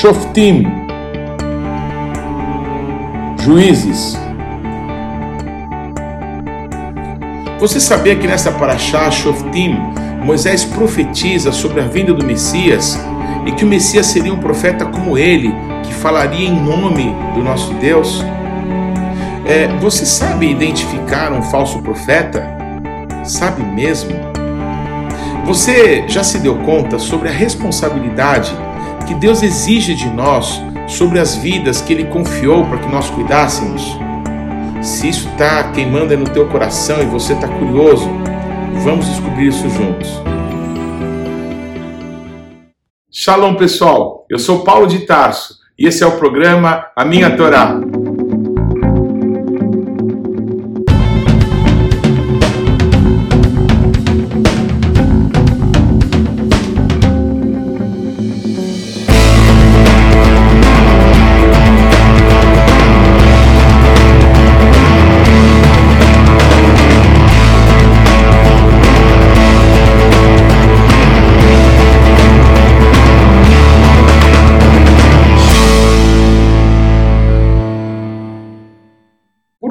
Shoftim, 0.00 0.64
juízes. 3.42 4.16
Você 7.58 7.80
sabia 7.80 8.14
que 8.14 8.28
nessa 8.28 8.52
paraxá 8.52 9.10
Shoftim, 9.10 9.76
Moisés 10.24 10.64
profetiza 10.64 11.50
sobre 11.50 11.80
a 11.80 11.88
vinda 11.88 12.14
do 12.14 12.24
Messias 12.24 12.96
e 13.44 13.50
que 13.50 13.64
o 13.64 13.66
Messias 13.66 14.06
seria 14.06 14.32
um 14.32 14.38
profeta 14.38 14.86
como 14.86 15.18
ele, 15.18 15.52
que 15.82 15.92
falaria 15.92 16.48
em 16.48 16.54
nome 16.54 17.12
do 17.34 17.42
nosso 17.42 17.74
Deus? 17.74 18.24
É, 19.44 19.66
você 19.80 20.06
sabe 20.06 20.48
identificar 20.48 21.32
um 21.32 21.42
falso 21.42 21.82
profeta? 21.82 22.46
Sabe 23.24 23.64
mesmo? 23.64 24.12
Você 25.44 26.04
já 26.06 26.22
se 26.22 26.38
deu 26.38 26.54
conta 26.58 27.00
sobre 27.00 27.28
a 27.28 27.32
responsabilidade 27.32 28.56
que 29.08 29.14
Deus 29.14 29.42
exige 29.42 29.94
de 29.94 30.10
nós 30.10 30.60
sobre 30.86 31.18
as 31.18 31.34
vidas 31.34 31.80
que 31.80 31.94
Ele 31.94 32.04
confiou 32.04 32.66
para 32.66 32.78
que 32.78 32.88
nós 32.88 33.08
cuidássemos? 33.08 33.96
Se 34.82 35.08
isso 35.08 35.26
está 35.30 35.72
queimando 35.72 36.14
no 36.14 36.28
teu 36.28 36.46
coração 36.46 37.00
e 37.00 37.06
você 37.06 37.32
está 37.32 37.48
curioso, 37.48 38.06
vamos 38.84 39.08
descobrir 39.08 39.48
isso 39.48 39.68
juntos. 39.70 40.10
Shalom 43.10 43.54
pessoal, 43.54 44.26
eu 44.28 44.38
sou 44.38 44.62
Paulo 44.62 44.86
de 44.86 45.00
Tarso 45.00 45.54
e 45.78 45.86
esse 45.86 46.04
é 46.04 46.06
o 46.06 46.18
programa 46.18 46.86
A 46.94 47.02
Minha 47.02 47.34
Torá. 47.34 47.80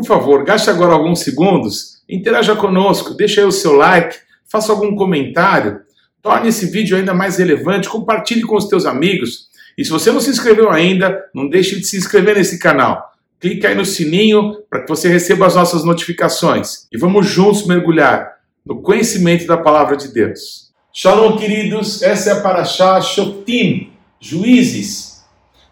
Favor, 0.07 0.43
gaste 0.43 0.69
agora 0.69 0.93
alguns 0.93 1.19
segundos, 1.19 2.01
interaja 2.09 2.55
conosco, 2.55 3.13
deixe 3.13 3.39
aí 3.39 3.45
o 3.45 3.51
seu 3.51 3.73
like, 3.73 4.15
faça 4.49 4.71
algum 4.71 4.95
comentário, 4.95 5.81
torne 6.21 6.49
esse 6.49 6.65
vídeo 6.65 6.97
ainda 6.97 7.13
mais 7.13 7.37
relevante, 7.37 7.89
compartilhe 7.89 8.41
com 8.41 8.55
os 8.55 8.67
teus 8.67 8.85
amigos. 8.85 9.47
E 9.77 9.85
se 9.85 9.91
você 9.91 10.11
não 10.11 10.19
se 10.19 10.29
inscreveu 10.29 10.71
ainda, 10.71 11.25
não 11.35 11.47
deixe 11.47 11.75
de 11.75 11.85
se 11.85 11.97
inscrever 11.97 12.35
nesse 12.35 12.57
canal. 12.57 13.13
Clique 13.39 13.67
aí 13.67 13.75
no 13.75 13.85
sininho 13.85 14.55
para 14.67 14.81
que 14.81 14.89
você 14.89 15.07
receba 15.07 15.45
as 15.45 15.53
nossas 15.53 15.83
notificações. 15.83 16.87
E 16.91 16.97
vamos 16.97 17.27
juntos 17.27 17.67
mergulhar 17.67 18.37
no 18.65 18.81
conhecimento 18.81 19.45
da 19.45 19.55
palavra 19.55 19.95
de 19.95 20.07
Deus. 20.07 20.71
Shalom, 20.91 21.37
queridos. 21.37 22.01
Essa 22.01 22.31
é 22.31 22.33
a 22.33 22.41
Parashá 22.41 22.99
Shoftim, 22.99 23.91
Juízes. 24.19 25.06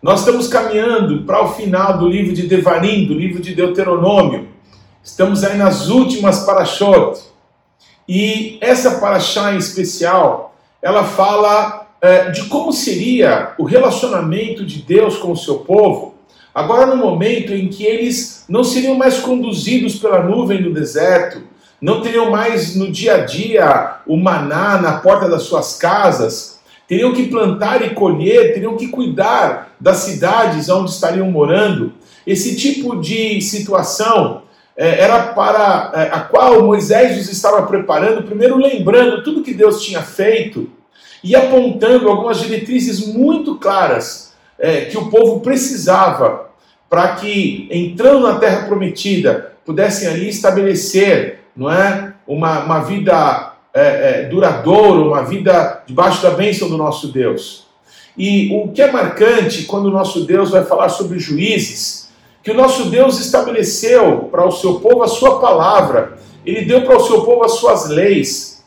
Nós 0.01 0.19
estamos 0.19 0.47
caminhando 0.47 1.23
para 1.23 1.43
o 1.43 1.53
final 1.53 1.97
do 1.97 2.07
livro 2.07 2.33
de 2.33 2.47
Devarim, 2.47 3.05
do 3.05 3.13
livro 3.13 3.41
de 3.41 3.55
Deuteronômio. 3.55 4.49
Estamos 5.03 5.43
aí 5.43 5.57
nas 5.57 5.87
últimas 5.87 6.45
parashot. 6.45 7.19
E 8.07 8.57
essa 8.61 8.99
paraxá 8.99 9.53
em 9.53 9.57
especial, 9.57 10.55
ela 10.81 11.03
fala 11.03 11.87
é, 12.01 12.29
de 12.29 12.43
como 12.43 12.71
seria 12.71 13.53
o 13.57 13.63
relacionamento 13.63 14.65
de 14.65 14.81
Deus 14.81 15.17
com 15.17 15.31
o 15.31 15.37
seu 15.37 15.59
povo, 15.59 16.15
agora 16.53 16.85
no 16.85 16.97
momento 16.97 17.53
em 17.53 17.67
que 17.67 17.83
eles 17.83 18.45
não 18.47 18.63
seriam 18.63 18.95
mais 18.95 19.19
conduzidos 19.19 19.95
pela 19.95 20.21
nuvem 20.21 20.61
no 20.61 20.73
deserto, 20.73 21.41
não 21.81 22.01
teriam 22.01 22.29
mais 22.29 22.75
no 22.75 22.91
dia 22.91 23.15
a 23.15 23.25
dia 23.25 23.97
o 24.05 24.17
maná 24.17 24.79
na 24.79 24.99
porta 24.99 25.27
das 25.27 25.43
suas 25.43 25.77
casas, 25.77 26.54
teriam 26.87 27.13
que 27.13 27.27
plantar 27.27 27.81
e 27.81 27.91
colher, 27.91 28.53
teriam 28.53 28.77
que 28.77 28.87
cuidar 28.87 29.75
das 29.79 29.97
cidades 29.97 30.69
onde 30.69 30.91
estariam 30.91 31.29
morando. 31.31 31.93
Esse 32.25 32.55
tipo 32.55 32.99
de 32.99 33.41
situação 33.41 34.43
é, 34.77 34.99
era 35.01 35.27
para 35.33 35.91
é, 35.95 36.01
a 36.11 36.21
qual 36.21 36.63
Moisés 36.63 37.17
os 37.19 37.29
estava 37.31 37.63
preparando, 37.63 38.23
primeiro 38.23 38.57
lembrando 38.57 39.23
tudo 39.23 39.43
que 39.43 39.53
Deus 39.53 39.83
tinha 39.83 40.01
feito 40.01 40.69
e 41.23 41.35
apontando 41.35 42.09
algumas 42.09 42.39
diretrizes 42.39 43.07
muito 43.07 43.55
claras 43.55 44.33
é, 44.59 44.81
que 44.81 44.97
o 44.97 45.09
povo 45.09 45.39
precisava 45.39 46.49
para 46.89 47.15
que, 47.15 47.67
entrando 47.71 48.27
na 48.27 48.37
terra 48.37 48.67
prometida, 48.67 49.53
pudessem 49.65 50.07
ali 50.07 50.29
estabelecer 50.29 51.39
não 51.55 51.71
é, 51.71 52.13
uma, 52.27 52.59
uma 52.59 52.79
vida 52.79 53.54
é, 53.75 53.81
é, 53.81 54.23
duradouro, 54.23 55.09
uma 55.09 55.23
vida 55.23 55.83
debaixo 55.85 56.23
da 56.23 56.31
bênção 56.31 56.69
do 56.69 56.77
nosso 56.77 57.09
Deus. 57.09 57.65
E 58.17 58.49
o 58.55 58.71
que 58.71 58.81
é 58.81 58.89
marcante 58.89 59.63
quando 59.63 59.87
o 59.87 59.91
nosso 59.91 60.21
Deus 60.21 60.51
vai 60.51 60.63
falar 60.63 60.87
sobre 60.87 61.19
juízes, 61.19 62.09
que 62.41 62.51
o 62.51 62.55
nosso 62.55 62.85
Deus 62.85 63.19
estabeleceu 63.19 64.29
para 64.31 64.47
o 64.47 64.51
seu 64.51 64.79
povo 64.79 65.03
a 65.03 65.07
sua 65.07 65.41
palavra, 65.41 66.17
ele 66.45 66.63
deu 66.63 66.83
para 66.83 66.95
o 66.95 67.05
seu 67.05 67.23
povo 67.23 67.43
as 67.43 67.53
suas 67.53 67.89
leis. 67.89 68.63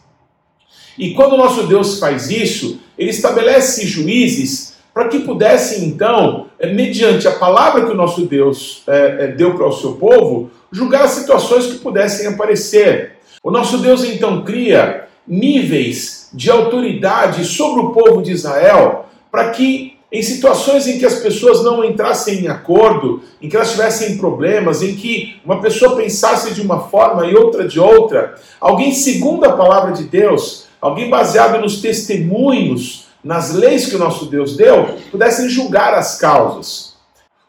E 0.98 1.14
quando 1.14 1.32
o 1.34 1.38
nosso 1.38 1.66
Deus 1.66 1.98
faz 1.98 2.28
isso, 2.28 2.78
ele 2.98 3.10
estabelece 3.10 3.86
juízes 3.86 4.74
para 4.92 5.08
que 5.08 5.20
pudessem, 5.20 5.84
então, 5.84 6.48
é, 6.58 6.72
mediante 6.72 7.28
a 7.28 7.32
palavra 7.32 7.86
que 7.86 7.92
o 7.92 7.97
nosso 7.97 8.26
Deus 8.26 8.82
é, 8.86 9.16
é 9.20 9.26
deu 9.28 9.54
para 9.54 9.68
o 9.68 9.72
seu 9.72 9.92
povo, 9.92 10.50
julgar 10.72 11.08
situações 11.08 11.66
que 11.66 11.78
pudessem 11.78 12.26
aparecer. 12.26 13.17
O 13.48 13.50
nosso 13.50 13.78
Deus 13.78 14.04
então 14.04 14.44
cria 14.44 15.09
níveis 15.26 16.28
de 16.34 16.50
autoridade 16.50 17.47
sobre 17.47 17.81
o 17.81 17.92
povo 17.92 18.20
de 18.20 18.31
Israel 18.31 19.06
para 19.32 19.48
que 19.53 19.97
em 20.12 20.20
situações 20.20 20.86
em 20.86 20.98
que 20.98 21.06
as 21.06 21.20
pessoas 21.20 21.64
não 21.64 21.82
entrassem 21.82 22.41
em 22.41 22.48
acordo, 22.48 23.22
em 23.41 23.48
que 23.48 23.56
elas 23.56 23.70
tivessem 23.70 24.19
problemas, 24.19 24.82
em 24.82 24.94
que 24.94 25.41
uma 25.47 25.62
pessoa 25.62 25.97
pensasse 25.97 26.53
de 26.53 26.60
uma 26.60 26.88
forma 26.91 27.25
e 27.25 27.34
outra 27.34 27.66
de 27.66 27.81
outra, 27.81 28.34
alguém 28.60 28.92
segundo 28.92 29.47
a 29.47 29.56
palavra 29.56 29.92
de 29.92 30.04
Deus, 30.04 30.66
alguém 30.78 31.09
baseado 31.09 31.59
nos 31.59 31.80
testemunhos, 31.80 33.06
nas 33.25 33.54
leis 33.54 33.86
que 33.86 33.97
o 33.97 33.98
nosso 33.98 34.26
Deus 34.26 34.59
deu, 34.59 34.94
pudessem 35.10 35.48
julgar 35.48 35.94
as 35.94 36.19
causas. 36.19 36.97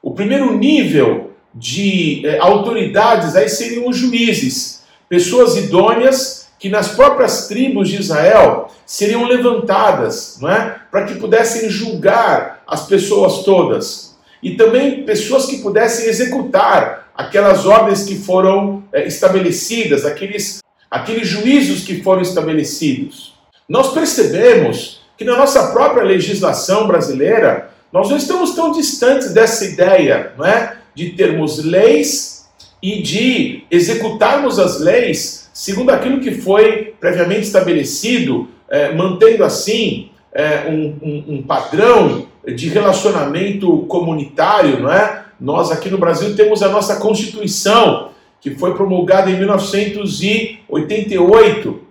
O 0.01 0.11
primeiro 0.11 0.57
nível 0.57 1.31
de 1.53 2.25
eh, 2.25 2.37
autoridades 2.39 3.35
aí 3.35 3.49
seriam 3.49 3.89
os 3.89 3.97
juízes 3.97 4.79
pessoas 5.09 5.57
idôneas 5.57 6.47
que 6.59 6.69
nas 6.69 6.89
próprias 6.89 7.47
tribos 7.47 7.89
de 7.89 7.97
Israel 7.97 8.69
seriam 8.85 9.25
levantadas, 9.25 10.37
não 10.41 10.49
é? 10.49 10.75
Para 10.91 11.05
que 11.05 11.15
pudessem 11.15 11.69
julgar 11.69 12.61
as 12.67 12.85
pessoas 12.85 13.43
todas. 13.43 14.17
E 14.43 14.51
também 14.51 15.03
pessoas 15.03 15.45
que 15.45 15.57
pudessem 15.57 16.07
executar 16.07 17.09
aquelas 17.15 17.65
ordens 17.65 18.03
que 18.03 18.15
foram 18.15 18.83
é, 18.93 19.07
estabelecidas, 19.07 20.05
aqueles, 20.05 20.59
aqueles 20.89 21.27
juízos 21.27 21.83
que 21.83 22.01
foram 22.01 22.21
estabelecidos. 22.21 23.33
Nós 23.67 23.93
percebemos 23.93 25.01
que 25.17 25.25
na 25.25 25.35
nossa 25.35 25.67
própria 25.71 26.03
legislação 26.03 26.87
brasileira, 26.87 27.71
nós 27.91 28.09
não 28.09 28.17
estamos 28.17 28.55
tão 28.55 28.71
distantes 28.71 29.33
dessa 29.33 29.65
ideia, 29.65 30.33
não 30.37 30.45
é? 30.45 30.77
De 30.95 31.09
termos 31.09 31.63
leis 31.63 32.38
e 32.81 33.01
de 33.01 33.63
executarmos 33.69 34.57
as 34.57 34.79
leis 34.79 35.39
segundo 35.59 35.89
aquilo 35.89 36.21
que 36.21 36.31
foi 36.31 36.93
previamente 37.01 37.41
estabelecido, 37.41 38.47
é, 38.69 38.93
mantendo 38.93 39.43
assim 39.43 40.09
é, 40.31 40.69
um, 40.69 40.95
um, 41.01 41.35
um, 41.35 41.41
padrão 41.41 42.27
de 42.45 42.69
relacionamento 42.69 43.79
comunitário, 43.87 44.79
não 44.79 44.89
é? 44.89 45.25
Nós 45.37 45.69
aqui 45.69 45.89
no 45.89 45.97
Brasil 45.97 46.33
temos 46.33 46.63
a 46.63 46.69
nossa 46.69 46.95
Constituição, 46.95 48.11
que 48.39 48.51
foi 48.51 48.73
promulgada 48.73 49.29
em 49.29 49.37
1988. 49.37 51.81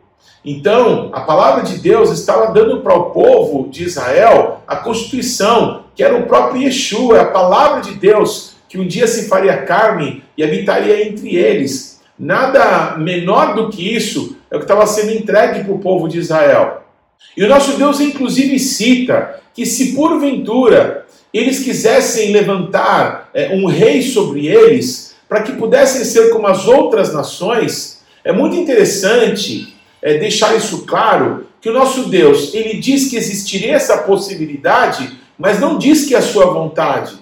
Então, 0.43 1.11
a 1.13 1.21
palavra 1.21 1.63
de 1.63 1.77
Deus 1.77 2.11
estava 2.11 2.55
dando 2.55 2.81
para 2.81 2.95
o 2.95 3.11
povo 3.11 3.69
de 3.69 3.85
Israel 3.85 4.63
a 4.67 4.77
Constituição, 4.77 5.83
que 5.95 6.03
era 6.03 6.17
o 6.17 6.23
próprio 6.23 6.63
Yeshua, 6.63 7.21
a 7.21 7.27
palavra 7.27 7.83
de 7.83 7.97
Deus, 7.97 8.48
que 8.69 8.79
um 8.79 8.87
dia 8.87 9.07
se 9.07 9.29
faria 9.29 9.63
carne 9.63 10.23
e 10.37 10.45
habitaria 10.45 11.07
entre 11.07 11.37
eles. 11.37 12.01
Nada 12.19 12.97
menor 12.97 13.55
do 13.55 13.69
que 13.69 13.95
isso 13.95 14.37
é 14.51 14.57
o 14.57 14.59
que 14.59 14.65
estava 14.65 14.87
sendo 14.87 15.13
entregue 15.13 15.65
para 15.65 15.73
o 15.73 15.79
povo 15.79 16.09
de 16.09 16.19
Israel. 16.19 16.85
E 17.37 17.45
o 17.45 17.49
nosso 17.49 17.77
Deus, 17.77 18.01
inclusive, 18.01 18.59
cita 18.59 19.41
que 19.55 19.65
se 19.65 19.95
porventura 19.95 21.07
eles 21.33 21.61
quisessem 21.61 22.33
levantar 22.33 23.31
é, 23.35 23.55
um 23.55 23.67
rei 23.67 24.03
sobre 24.03 24.47
eles, 24.47 25.15
para 25.29 25.43
que 25.43 25.53
pudessem 25.53 26.05
ser 26.05 26.31
como 26.31 26.47
as 26.47 26.67
outras 26.67 27.13
nações, 27.13 28.03
é 28.25 28.33
muito 28.33 28.57
interessante 28.57 29.75
é, 30.01 30.17
deixar 30.19 30.57
isso 30.57 30.87
claro, 30.87 31.47
que 31.61 31.69
o 31.69 31.73
nosso 31.73 32.09
Deus, 32.09 32.55
ele 32.55 32.79
diz 32.79 33.11
que 33.11 33.17
existiria 33.17 33.75
essa 33.75 33.99
possibilidade 33.99 35.19
mas 35.39 35.61
não 35.61 35.79
diz 35.79 36.05
que 36.05 36.15
é 36.15 36.19
a 36.19 36.23
sua 36.23 36.47
vontade. 36.47 37.17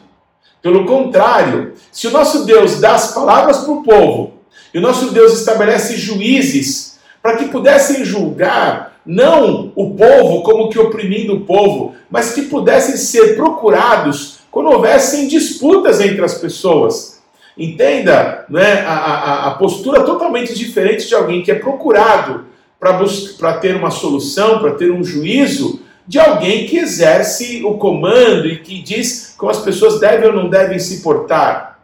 Pelo 0.66 0.84
contrário, 0.84 1.74
se 1.92 2.08
o 2.08 2.10
nosso 2.10 2.44
Deus 2.44 2.80
dá 2.80 2.96
as 2.96 3.14
palavras 3.14 3.58
para 3.58 3.72
o 3.72 3.84
povo, 3.84 4.32
e 4.74 4.78
o 4.78 4.80
nosso 4.80 5.12
Deus 5.12 5.38
estabelece 5.38 5.96
juízes 5.96 6.98
para 7.22 7.36
que 7.36 7.44
pudessem 7.44 8.04
julgar 8.04 8.98
não 9.06 9.70
o 9.76 9.94
povo 9.94 10.42
como 10.42 10.68
que 10.68 10.76
oprimindo 10.76 11.34
o 11.34 11.40
povo, 11.42 11.94
mas 12.10 12.32
que 12.32 12.42
pudessem 12.42 12.96
ser 12.96 13.36
procurados 13.36 14.38
quando 14.50 14.70
houvessem 14.72 15.28
disputas 15.28 16.00
entre 16.00 16.24
as 16.24 16.34
pessoas. 16.34 17.22
Entenda 17.56 18.44
né, 18.50 18.80
a, 18.80 18.96
a, 18.96 19.46
a 19.46 19.50
postura 19.52 20.02
totalmente 20.02 20.52
diferente 20.52 21.06
de 21.06 21.14
alguém 21.14 21.44
que 21.44 21.52
é 21.52 21.60
procurado 21.60 22.46
para 22.80 23.52
ter 23.52 23.76
uma 23.76 23.92
solução, 23.92 24.58
para 24.58 24.72
ter 24.72 24.90
um 24.90 25.04
juízo, 25.04 25.85
de 26.06 26.18
alguém 26.18 26.66
que 26.66 26.78
exerce 26.78 27.64
o 27.64 27.74
comando 27.74 28.46
e 28.46 28.58
que 28.58 28.80
diz 28.80 29.34
como 29.36 29.50
as 29.50 29.58
pessoas 29.58 29.98
devem 29.98 30.28
ou 30.28 30.34
não 30.34 30.48
devem 30.48 30.78
se 30.78 31.02
portar. 31.02 31.80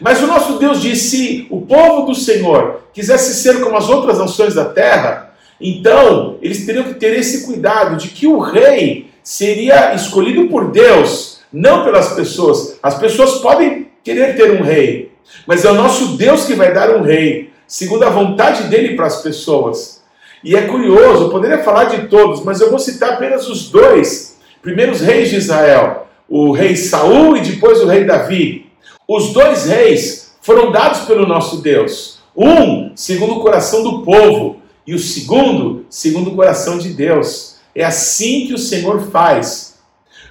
Mas 0.00 0.22
o 0.22 0.26
nosso 0.26 0.58
Deus 0.58 0.80
disse: 0.80 1.08
se 1.08 1.46
o 1.50 1.60
povo 1.62 2.06
do 2.06 2.14
Senhor 2.14 2.82
quisesse 2.92 3.34
ser 3.42 3.60
como 3.60 3.76
as 3.76 3.88
outras 3.88 4.18
nações 4.18 4.54
da 4.54 4.64
terra, 4.64 5.34
então 5.60 6.38
eles 6.42 6.64
teriam 6.64 6.84
que 6.84 6.94
ter 6.94 7.18
esse 7.18 7.46
cuidado 7.46 7.96
de 7.96 8.08
que 8.08 8.26
o 8.26 8.38
rei 8.38 9.10
seria 9.22 9.94
escolhido 9.94 10.48
por 10.48 10.70
Deus, 10.70 11.40
não 11.52 11.84
pelas 11.84 12.12
pessoas. 12.12 12.78
As 12.82 12.98
pessoas 12.98 13.38
podem 13.38 13.88
querer 14.04 14.36
ter 14.36 14.52
um 14.52 14.62
rei, 14.62 15.12
mas 15.46 15.64
é 15.64 15.70
o 15.70 15.74
nosso 15.74 16.16
Deus 16.16 16.44
que 16.44 16.54
vai 16.54 16.72
dar 16.72 16.94
um 16.96 17.02
rei, 17.02 17.50
segundo 17.66 18.04
a 18.04 18.10
vontade 18.10 18.64
dele 18.64 18.94
para 18.94 19.06
as 19.06 19.22
pessoas. 19.22 20.02
E 20.44 20.54
é 20.54 20.62
curioso, 20.62 21.24
eu 21.24 21.30
poderia 21.30 21.62
falar 21.62 21.84
de 21.84 22.08
todos, 22.08 22.44
mas 22.44 22.60
eu 22.60 22.70
vou 22.70 22.78
citar 22.78 23.14
apenas 23.14 23.48
os 23.48 23.68
dois 23.70 24.38
primeiros 24.62 25.00
reis 25.00 25.30
de 25.30 25.36
Israel, 25.36 26.06
o 26.28 26.52
rei 26.52 26.76
Saul 26.76 27.36
e 27.36 27.40
depois 27.40 27.80
o 27.80 27.86
rei 27.86 28.04
Davi. 28.04 28.66
Os 29.08 29.32
dois 29.32 29.66
reis 29.66 30.36
foram 30.42 30.70
dados 30.72 31.00
pelo 31.00 31.26
nosso 31.26 31.58
Deus. 31.62 32.18
Um, 32.36 32.92
segundo 32.94 33.36
o 33.36 33.40
coração 33.40 33.82
do 33.82 34.02
povo, 34.02 34.60
e 34.86 34.94
o 34.94 34.98
segundo, 34.98 35.84
segundo 35.90 36.30
o 36.30 36.36
coração 36.36 36.78
de 36.78 36.90
Deus. 36.90 37.56
É 37.74 37.84
assim 37.84 38.46
que 38.46 38.54
o 38.54 38.58
Senhor 38.58 39.10
faz. 39.10 39.74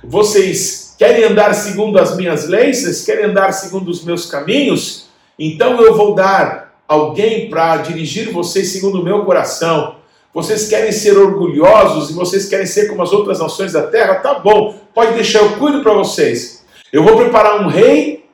Vocês 0.03 0.95
querem 0.97 1.25
andar 1.25 1.53
segundo 1.53 1.99
as 1.99 2.15
minhas 2.15 2.47
leis? 2.47 2.79
Vocês 2.79 3.03
querem 3.03 3.25
andar 3.25 3.51
segundo 3.51 3.89
os 3.89 4.03
meus 4.03 4.25
caminhos? 4.25 5.07
Então 5.37 5.81
eu 5.81 5.97
vou 5.97 6.15
dar 6.15 6.64
alguém 6.87 7.49
para 7.49 7.77
dirigir 7.77 8.31
vocês 8.31 8.71
segundo 8.71 9.01
o 9.01 9.03
meu 9.03 9.25
coração. 9.25 9.95
Vocês 10.33 10.67
querem 10.67 10.91
ser 10.91 11.17
orgulhosos 11.17 12.09
e 12.09 12.13
vocês 12.13 12.47
querem 12.47 12.65
ser 12.65 12.87
como 12.87 13.01
as 13.01 13.13
outras 13.13 13.39
nações 13.39 13.71
da 13.71 13.83
terra? 13.87 14.15
Tá 14.15 14.39
bom, 14.39 14.75
pode 14.93 15.13
deixar, 15.13 15.39
eu 15.39 15.57
cuido 15.57 15.81
para 15.81 15.93
vocês. 15.93 16.65
Eu 16.91 17.03
vou 17.03 17.15
preparar 17.15 17.61
um 17.61 17.67
rei 17.67 18.25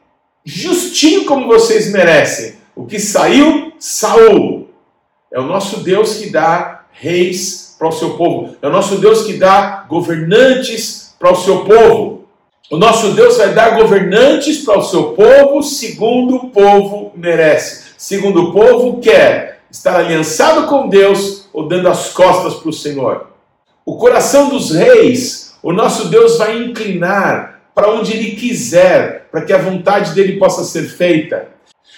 justinho 0.43 1.25
como 1.25 1.47
vocês 1.47 1.91
merecem. 1.91 2.55
O 2.75 2.85
que 2.85 2.99
saiu, 2.99 3.73
Saul. 3.79 4.69
É 5.31 5.39
o 5.39 5.45
nosso 5.45 5.81
Deus 5.81 6.15
que 6.15 6.29
dá 6.29 6.85
reis 6.91 7.75
para 7.77 7.87
o 7.87 7.91
seu 7.91 8.11
povo. 8.11 8.55
É 8.61 8.67
o 8.67 8.71
nosso 8.71 8.97
Deus 8.97 9.23
que 9.23 9.33
dá 9.33 9.85
governantes 9.87 11.13
para 11.19 11.31
o 11.31 11.35
seu 11.35 11.63
povo. 11.63 12.25
O 12.71 12.77
nosso 12.77 13.11
Deus 13.11 13.37
vai 13.37 13.53
dar 13.53 13.77
governantes 13.77 14.63
para 14.63 14.79
o 14.79 14.83
seu 14.83 15.11
povo 15.11 15.61
segundo 15.61 16.37
o 16.37 16.49
povo 16.49 17.11
merece 17.15 17.90
segundo 18.01 18.45
o 18.45 18.51
povo 18.51 18.99
quer 18.99 19.61
estar 19.69 19.95
aliançado 19.95 20.65
com 20.65 20.89
Deus 20.89 21.47
ou 21.53 21.67
dando 21.67 21.87
as 21.87 22.09
costas 22.09 22.55
para 22.55 22.69
o 22.69 22.73
Senhor. 22.73 23.27
O 23.85 23.95
coração 23.95 24.49
dos 24.49 24.71
reis, 24.71 25.55
o 25.61 25.71
nosso 25.71 26.07
Deus 26.07 26.39
vai 26.39 26.57
inclinar 26.63 27.61
para 27.75 27.91
onde 27.91 28.13
ele 28.13 28.31
quiser, 28.31 29.27
para 29.31 29.41
que 29.41 29.53
a 29.53 29.59
vontade 29.59 30.15
dele 30.15 30.39
possa 30.39 30.63
ser 30.63 30.89
feita. 30.89 31.49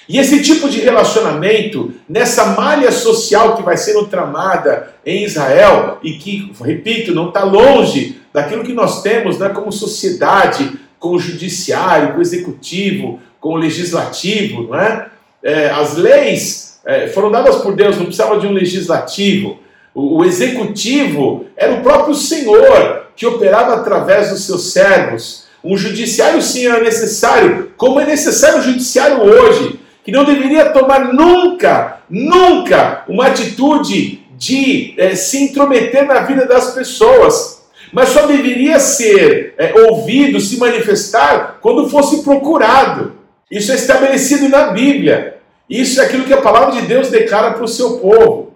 E 0.09 0.19
esse 0.19 0.44
tipo 0.44 0.67
de 0.67 0.81
relacionamento, 0.81 1.94
nessa 2.09 2.47
malha 2.47 2.91
social 2.91 3.56
que 3.56 3.63
vai 3.63 3.77
sendo 3.77 4.06
tramada 4.06 4.94
em 5.06 5.23
Israel, 5.23 5.99
e 6.03 6.15
que, 6.17 6.51
repito, 6.61 7.15
não 7.15 7.29
está 7.29 7.45
longe 7.45 8.21
daquilo 8.33 8.65
que 8.65 8.73
nós 8.73 9.01
temos 9.01 9.39
né, 9.39 9.47
como 9.47 9.71
sociedade, 9.71 10.77
com 10.99 11.11
o 11.11 11.19
judiciário, 11.19 12.11
com 12.11 12.19
o 12.19 12.21
executivo, 12.21 13.21
com 13.39 13.53
o 13.53 13.57
legislativo, 13.57 14.63
não 14.63 14.75
é? 14.77 15.13
É, 15.44 15.69
as 15.69 15.98
leis 15.98 16.80
é, 16.86 17.07
foram 17.07 17.31
dadas 17.31 17.57
por 17.57 17.75
Deus, 17.75 17.98
não 17.98 18.06
precisava 18.06 18.40
de 18.40 18.48
um 18.48 18.51
legislativo. 18.51 19.60
O, 19.94 20.19
o 20.19 20.25
executivo 20.25 21.45
era 21.56 21.74
o 21.74 21.81
próprio 21.81 22.16
Senhor 22.16 23.07
que 23.16 23.25
operava 23.25 23.75
através 23.75 24.30
dos 24.30 24.45
seus 24.45 24.72
servos. 24.72 25.44
Um 25.63 25.78
judiciário 25.78 26.42
sim 26.42 26.66
era 26.66 26.84
necessário, 26.84 27.72
como 27.78 28.00
é 28.00 28.06
necessário 28.06 28.60
o 28.60 28.63
judiciário 28.63 29.22
hoje, 29.22 29.80
que 30.04 30.12
não 30.12 30.25
deveria 30.25 30.72
tomar 30.72 31.13
nunca, 31.13 32.00
nunca 32.10 33.04
uma 33.07 33.28
atitude 33.28 34.22
de 34.38 34.94
é, 34.98 35.16
se 35.16 35.44
intrometer 35.44 36.06
na 36.06 36.22
vida 36.22 36.45
das 36.45 36.74
pessoas, 36.74 37.63
mas 37.94 38.10
só 38.10 38.25
deveria 38.25 38.80
ser 38.80 39.54
é, 39.57 39.74
ouvido, 39.88 40.42
se 40.42 40.57
manifestar 40.57 41.60
quando 41.62 41.90
fosse 41.90 42.24
procurado. 42.24 43.22
Isso 43.53 43.71
é 43.71 43.75
estabelecido 43.75 44.50
na 44.50 44.71
Bíblia. 44.71 45.38
Isso 45.69 46.01
é 46.01 46.05
aquilo 46.05 46.23
que 46.23 46.33
a 46.33 46.41
palavra 46.41 46.71
de 46.71 46.88
Deus 46.88 47.09
declara 47.09 47.51
para 47.51 47.63
o 47.63 47.67
seu 47.67 48.00
povo. 48.00 48.55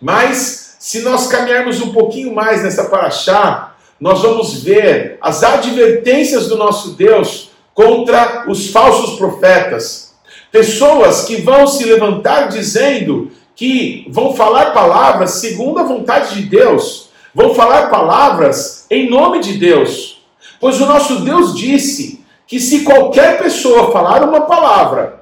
Mas, 0.00 0.76
se 0.78 1.00
nós 1.00 1.26
caminharmos 1.26 1.80
um 1.80 1.92
pouquinho 1.92 2.32
mais 2.32 2.62
nessa 2.62 2.84
paraxá, 2.84 3.74
nós 4.00 4.22
vamos 4.22 4.62
ver 4.62 5.18
as 5.20 5.42
advertências 5.42 6.46
do 6.46 6.56
nosso 6.56 6.90
Deus 6.90 7.50
contra 7.74 8.44
os 8.46 8.70
falsos 8.70 9.18
profetas. 9.18 10.14
Pessoas 10.52 11.24
que 11.24 11.42
vão 11.42 11.66
se 11.66 11.84
levantar 11.84 12.50
dizendo 12.50 13.32
que 13.56 14.06
vão 14.10 14.32
falar 14.36 14.66
palavras 14.66 15.32
segundo 15.32 15.80
a 15.80 15.82
vontade 15.82 16.36
de 16.36 16.42
Deus, 16.42 17.10
vão 17.34 17.52
falar 17.52 17.90
palavras 17.90 18.86
em 18.88 19.10
nome 19.10 19.40
de 19.40 19.54
Deus. 19.54 20.22
Pois 20.60 20.80
o 20.80 20.86
nosso 20.86 21.22
Deus 21.22 21.52
disse 21.56 22.19
que 22.50 22.58
se 22.58 22.80
qualquer 22.80 23.38
pessoa 23.38 23.92
falar 23.92 24.24
uma 24.24 24.40
palavra 24.40 25.20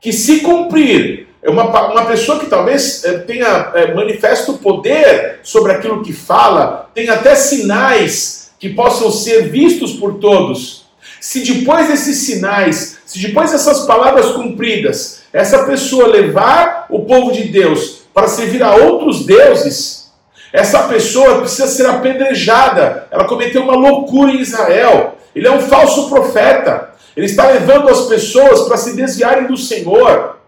que 0.00 0.10
se 0.14 0.40
cumprir, 0.40 1.28
é 1.42 1.50
uma, 1.50 1.64
uma 1.64 2.06
pessoa 2.06 2.38
que 2.38 2.46
talvez 2.46 3.04
é, 3.04 3.18
tenha 3.18 3.70
é, 3.74 3.92
manifesto 3.92 4.54
poder 4.54 5.40
sobre 5.42 5.72
aquilo 5.72 6.02
que 6.02 6.14
fala, 6.14 6.90
tem 6.94 7.10
até 7.10 7.34
sinais 7.34 8.50
que 8.58 8.70
possam 8.70 9.10
ser 9.10 9.50
vistos 9.50 9.92
por 9.92 10.14
todos. 10.14 10.86
Se 11.20 11.44
depois 11.44 11.88
desses 11.88 12.16
sinais, 12.24 12.96
se 13.04 13.20
depois 13.20 13.52
dessas 13.52 13.80
palavras 13.80 14.32
cumpridas, 14.32 15.20
essa 15.34 15.64
pessoa 15.64 16.08
levar 16.08 16.86
o 16.88 17.00
povo 17.00 17.30
de 17.30 17.44
Deus 17.44 18.04
para 18.14 18.26
servir 18.26 18.62
a 18.62 18.74
outros 18.74 19.26
deuses, 19.26 20.10
essa 20.50 20.84
pessoa 20.84 21.40
precisa 21.40 21.66
ser 21.66 21.84
apedrejada. 21.84 23.06
Ela 23.10 23.26
cometeu 23.26 23.64
uma 23.64 23.76
loucura 23.76 24.32
em 24.32 24.40
Israel. 24.40 25.18
Ele 25.34 25.48
é 25.48 25.50
um 25.50 25.60
falso 25.60 26.08
profeta. 26.08 26.94
Ele 27.16 27.26
está 27.26 27.48
levando 27.48 27.88
as 27.88 28.02
pessoas 28.02 28.62
para 28.62 28.76
se 28.76 28.94
desviarem 28.94 29.46
do 29.46 29.56
Senhor. 29.56 30.38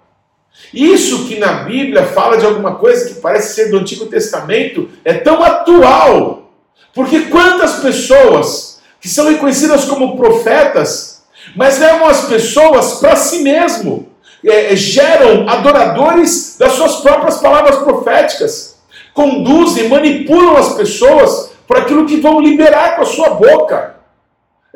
Isso 0.73 1.27
que 1.27 1.39
na 1.39 1.65
Bíblia 1.65 2.07
fala 2.07 2.39
de 2.39 2.47
alguma 2.47 2.77
coisa 2.77 3.07
que 3.07 3.21
parece 3.21 3.55
ser 3.55 3.71
do 3.71 3.79
Antigo 3.79 4.07
Testamento 4.07 4.89
é 5.05 5.15
tão 5.15 5.43
atual. 5.43 6.51
Porque 6.95 7.23
quantas 7.23 7.77
pessoas 7.77 8.81
que 9.01 9.09
são 9.09 9.29
reconhecidas 9.29 9.85
como 9.85 10.17
profetas, 10.17 11.25
mas 11.55 11.79
levam 11.79 12.09
as 12.09 12.25
pessoas 12.25 12.95
para 12.95 13.15
si 13.15 13.41
mesmo, 13.43 14.09
é, 14.45 14.75
geram 14.75 15.49
adoradores 15.49 16.57
das 16.59 16.73
suas 16.73 16.97
próprias 16.97 17.39
palavras 17.39 17.77
proféticas, 17.77 18.77
conduzem, 19.13 19.89
manipulam 19.89 20.57
as 20.57 20.75
pessoas 20.75 21.51
para 21.67 21.81
aquilo 21.81 22.07
que 22.07 22.17
vão 22.17 22.41
liberar 22.41 22.97
com 22.97 23.03
a 23.03 23.07
sua 23.07 23.31
boca 23.31 23.97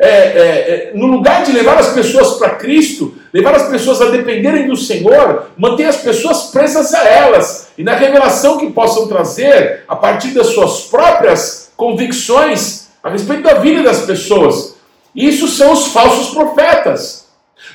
é, 0.02 0.08
é, 0.08 0.12
é, 0.12 0.92
no 0.94 1.06
lugar 1.06 1.44
de 1.44 1.52
levar 1.52 1.76
as 1.76 1.92
pessoas 1.92 2.38
para 2.38 2.54
Cristo, 2.54 3.14
levar 3.34 3.54
as 3.54 3.68
pessoas 3.68 4.00
a 4.00 4.06
dependerem 4.06 4.66
do 4.66 4.74
Senhor, 4.74 5.50
manter 5.58 5.84
as 5.84 5.98
pessoas 5.98 6.44
presas 6.44 6.94
a 6.94 7.06
elas 7.06 7.68
e 7.76 7.84
na 7.84 7.94
revelação 7.94 8.56
que 8.56 8.70
possam 8.70 9.06
trazer 9.06 9.84
a 9.86 9.94
partir 9.94 10.28
das 10.28 10.46
suas 10.48 10.84
próprias 10.84 11.70
convicções 11.76 12.88
a 13.02 13.10
respeito 13.10 13.42
da 13.42 13.54
vida 13.54 13.82
das 13.82 14.06
pessoas. 14.06 14.74
Isso 15.14 15.46
são 15.46 15.72
os 15.72 15.88
falsos 15.88 16.32
profetas. 16.32 17.26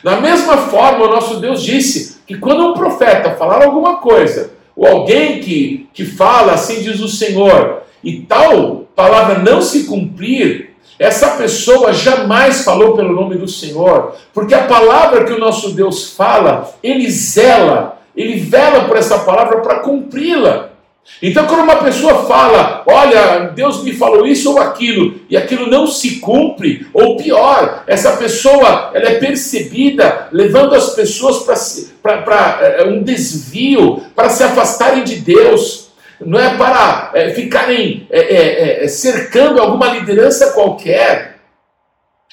Da 0.04 0.20
mesma 0.20 0.58
forma, 0.58 1.06
o 1.06 1.12
nosso 1.12 1.40
Deus 1.40 1.62
disse 1.62 2.18
que 2.26 2.40
quando 2.40 2.72
um 2.72 2.74
profeta 2.74 3.36
falar 3.36 3.64
alguma 3.64 3.98
coisa, 3.98 4.50
ou 4.76 4.88
alguém 4.88 5.42
que, 5.42 5.88
que 5.94 6.04
fala, 6.04 6.54
assim 6.54 6.82
diz 6.82 7.00
o 7.02 7.08
Senhor, 7.08 7.84
e 8.04 8.22
tal 8.22 8.88
palavra 8.96 9.40
não 9.40 9.62
se 9.62 9.84
cumprir, 9.84 10.75
essa 10.98 11.32
pessoa 11.32 11.94
jamais 11.94 12.64
falou 12.64 12.96
pelo 12.96 13.14
nome 13.14 13.36
do 13.36 13.48
Senhor, 13.48 14.16
porque 14.34 14.54
a 14.54 14.64
palavra 14.64 15.26
que 15.26 15.34
o 15.34 15.40
nosso 15.40 15.72
Deus 15.72 16.12
fala, 16.12 16.74
ele 16.82 17.10
zela, 17.12 18.00
ele 18.16 18.40
vela 18.40 18.86
por 18.86 18.96
essa 18.96 19.20
palavra 19.20 19.60
para 19.60 19.80
cumpri-la. 19.80 20.70
Então, 21.22 21.46
quando 21.46 21.64
uma 21.64 21.76
pessoa 21.78 22.26
fala, 22.26 22.84
olha, 22.88 23.52
Deus 23.54 23.84
me 23.84 23.94
falou 23.94 24.26
isso 24.26 24.52
ou 24.52 24.60
aquilo, 24.60 25.20
e 25.30 25.38
aquilo 25.38 25.70
não 25.70 25.86
se 25.86 26.20
cumpre, 26.20 26.88
ou 26.94 27.16
pior, 27.16 27.84
essa 27.86 28.14
pessoa 28.18 28.92
ela 28.94 29.10
é 29.10 29.20
percebida 29.20 30.30
levando 30.32 30.74
as 30.74 30.96
pessoas 30.96 31.46
para 32.02 32.60
é, 32.62 32.84
um 32.86 33.04
desvio, 33.04 34.02
para 34.16 34.30
se 34.30 34.44
afastarem 34.44 35.04
de 35.04 35.18
Deus, 35.18 35.85
não 36.20 36.40
é 36.40 36.56
para 36.58 37.12
é, 37.14 37.30
ficarem 37.32 38.08
é, 38.10 38.20
é, 38.20 38.84
é, 38.84 38.88
cercando 38.88 39.62
alguma 39.62 39.88
liderança 39.88 40.54
qualquer. 40.54 41.40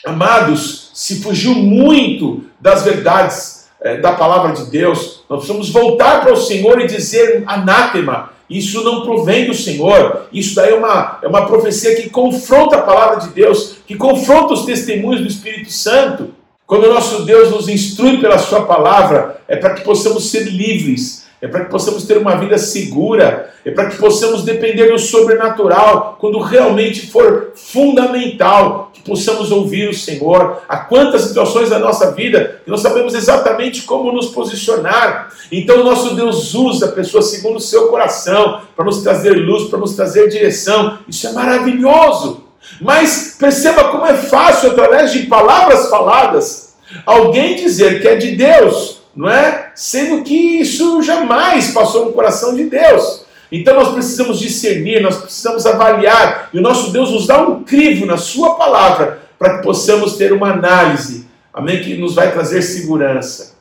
Amados, 0.04 0.90
se 0.94 1.22
fugiu 1.22 1.54
muito 1.54 2.44
das 2.60 2.82
verdades 2.84 3.62
da 4.00 4.12
palavra 4.12 4.52
de 4.52 4.70
Deus, 4.70 5.24
nós 5.28 5.40
precisamos 5.40 5.70
voltar 5.70 6.20
para 6.20 6.32
o 6.32 6.36
Senhor 6.36 6.80
e 6.80 6.86
dizer 6.86 7.42
anátema 7.46 8.30
isso 8.52 8.84
não 8.84 9.02
provém 9.02 9.46
do 9.46 9.54
Senhor. 9.54 10.26
Isso 10.30 10.54
daí 10.54 10.72
é 10.72 10.76
uma, 10.76 11.18
é 11.22 11.26
uma 11.26 11.46
profecia 11.46 11.96
que 11.96 12.10
confronta 12.10 12.76
a 12.76 12.82
palavra 12.82 13.20
de 13.20 13.28
Deus, 13.30 13.76
que 13.86 13.96
confronta 13.96 14.52
os 14.52 14.66
testemunhos 14.66 15.22
do 15.22 15.28
Espírito 15.28 15.72
Santo. 15.72 16.34
Quando 16.66 16.84
o 16.84 16.92
nosso 16.92 17.24
Deus 17.24 17.50
nos 17.50 17.68
instrui 17.68 18.20
pela 18.20 18.38
Sua 18.38 18.66
palavra, 18.66 19.40
é 19.48 19.56
para 19.56 19.74
que 19.74 19.82
possamos 19.82 20.30
ser 20.30 20.44
livres 20.44 21.21
é 21.42 21.48
para 21.48 21.64
que 21.64 21.70
possamos 21.72 22.04
ter 22.04 22.16
uma 22.16 22.36
vida 22.36 22.56
segura, 22.56 23.52
é 23.64 23.72
para 23.72 23.90
que 23.90 23.96
possamos 23.96 24.44
depender 24.44 24.92
do 24.92 24.98
sobrenatural 24.98 26.16
quando 26.20 26.38
realmente 26.38 27.10
for 27.10 27.50
fundamental 27.56 28.92
que 28.94 29.00
possamos 29.02 29.50
ouvir 29.50 29.90
o 29.90 29.94
Senhor. 29.94 30.62
Há 30.68 30.76
quantas 30.76 31.22
situações 31.22 31.68
da 31.68 31.80
nossa 31.80 32.12
vida 32.12 32.60
que 32.64 32.70
não 32.70 32.78
sabemos 32.78 33.12
exatamente 33.12 33.82
como 33.82 34.12
nos 34.12 34.26
posicionar. 34.26 35.32
Então, 35.50 35.80
o 35.80 35.84
nosso 35.84 36.14
Deus 36.14 36.54
usa 36.54 36.86
a 36.86 36.92
pessoa 36.92 37.22
segundo 37.24 37.56
o 37.56 37.60
seu 37.60 37.88
coração 37.88 38.60
para 38.76 38.84
nos 38.84 39.02
trazer 39.02 39.32
luz, 39.32 39.68
para 39.68 39.80
nos 39.80 39.96
trazer 39.96 40.28
direção. 40.28 41.00
Isso 41.08 41.26
é 41.26 41.32
maravilhoso. 41.32 42.44
Mas 42.80 43.36
perceba 43.36 43.88
como 43.88 44.06
é 44.06 44.14
fácil, 44.14 44.70
através 44.70 45.12
de 45.12 45.24
palavras 45.24 45.90
faladas, 45.90 46.76
alguém 47.04 47.56
dizer 47.56 48.00
que 48.00 48.06
é 48.06 48.14
de 48.14 48.36
Deus 48.36 49.01
não 49.14 49.28
é? 49.28 49.72
Sendo 49.74 50.22
que 50.22 50.34
isso 50.34 51.02
jamais 51.02 51.70
passou 51.72 52.06
no 52.06 52.12
coração 52.12 52.54
de 52.54 52.64
Deus. 52.64 53.24
Então 53.50 53.74
nós 53.74 53.92
precisamos 53.92 54.38
discernir, 54.38 55.02
nós 55.02 55.16
precisamos 55.18 55.66
avaliar, 55.66 56.48
e 56.52 56.58
o 56.58 56.62
nosso 56.62 56.90
Deus 56.90 57.10
nos 57.10 57.26
dá 57.26 57.42
um 57.42 57.62
crivo 57.62 58.06
na 58.06 58.16
Sua 58.16 58.54
palavra 58.54 59.20
para 59.38 59.58
que 59.58 59.62
possamos 59.62 60.16
ter 60.16 60.32
uma 60.32 60.52
análise, 60.52 61.26
amém? 61.52 61.82
Que 61.82 61.96
nos 61.96 62.14
vai 62.14 62.32
trazer 62.32 62.62
segurança. 62.62 63.56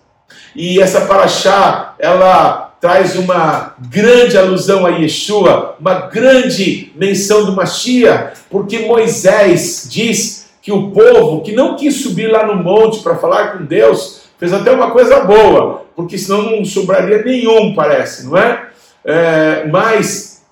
E 0.56 0.80
essa 0.82 1.02
paraxá, 1.02 1.96
ela 2.00 2.72
traz 2.80 3.16
uma 3.16 3.76
grande 3.90 4.38
alusão 4.38 4.86
a 4.86 4.90
Yeshua, 4.90 5.76
uma 5.80 6.08
grande 6.08 6.92
menção 6.96 7.46
do 7.46 7.52
Mashiach, 7.52 8.40
porque 8.50 8.80
Moisés 8.80 9.88
diz 9.90 10.50
que 10.62 10.72
o 10.72 10.92
povo 10.92 11.42
que 11.42 11.52
não 11.52 11.76
quis 11.76 12.02
subir 12.02 12.28
lá 12.28 12.46
no 12.46 12.56
monte 12.56 13.02
para 13.02 13.16
falar 13.16 13.58
com 13.58 13.66
Deus, 13.66 14.21
Fez 14.42 14.54
até 14.54 14.72
uma 14.72 14.90
coisa 14.90 15.20
boa, 15.20 15.86
porque 15.96 16.18
senão 16.18 16.50
não 16.50 16.66
sobraria 16.66 17.22
nenhum, 17.24 17.76
parece, 17.76 18.26
não 18.26 18.36
é? 18.36 18.70
é 19.06 19.68
mas 19.68 20.44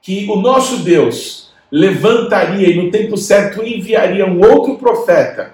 que 0.00 0.28
o 0.30 0.36
nosso 0.36 0.84
Deus 0.84 1.52
levantaria 1.68 2.70
e 2.70 2.80
no 2.80 2.92
tempo 2.92 3.16
certo 3.16 3.60
enviaria 3.64 4.24
um 4.24 4.40
outro 4.40 4.76
profeta. 4.76 5.50